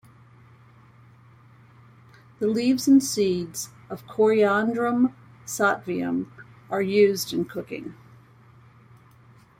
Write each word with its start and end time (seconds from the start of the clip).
The 2.39 2.47
leaves 2.47 2.87
and 2.87 3.03
seeds 3.03 3.69
of 3.87 4.07
"Coriandrum 4.07 5.13
sativum" 5.45 6.25
are 6.71 6.81
used 6.81 7.33
in 7.33 7.45
cooking. 7.45 7.93